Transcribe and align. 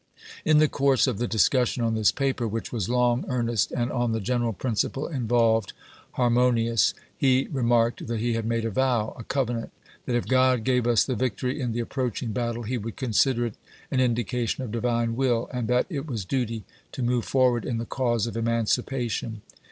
In 0.43 0.57
the 0.57 0.67
course 0.67 1.05
of 1.05 1.19
the 1.19 1.27
discussion 1.27 1.83
on 1.83 1.93
this 1.93 2.11
paper, 2.11 2.47
which 2.47 2.71
was 2.71 2.89
long, 2.89 3.23
earnest, 3.27 3.71
and, 3.71 3.91
on 3.91 4.13
the 4.13 4.19
general 4.19 4.51
principle 4.51 5.05
involved, 5.07 5.73
harmo 6.17 6.51
nious, 6.51 6.95
he 7.15 7.47
remarked 7.51 8.07
that 8.07 8.19
he 8.19 8.33
had 8.33 8.43
made 8.47 8.65
a 8.65 8.71
vow— 8.71 9.13
a 9.19 9.23
covenant— 9.23 9.69
that 10.07 10.15
if 10.15 10.25
God 10.27 10.63
gave 10.63 10.87
us 10.87 11.03
the 11.03 11.13
victory 11.13 11.61
in 11.61 11.71
the 11.71 11.81
approaching 11.81 12.31
battle, 12.31 12.63
he 12.63 12.79
would 12.79 12.95
consider 12.95 13.45
it 13.45 13.53
an 13.91 13.99
indication 13.99 14.63
of 14.63 14.71
Divine 14.71 15.15
will, 15.15 15.47
and 15.53 15.67
that 15.67 15.85
it 15.87 16.07
was 16.07 16.25
duty 16.25 16.63
to 16.93 17.03
move 17.03 17.23
forward 17.25 17.63
in 17.63 17.77
the 17.77 17.85
cause 17.85 18.25
of 18.25 18.35
emancipation. 18.35 19.43